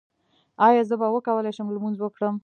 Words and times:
ایا 0.67 0.81
زه 0.89 0.95
به 0.99 1.07
وکولی 1.15 1.51
شم 1.57 1.67
لمونځ 1.75 1.97
وکړم؟ 1.99 2.35